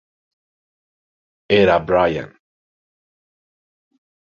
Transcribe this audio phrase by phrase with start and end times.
[1.61, 2.33] Era Brian.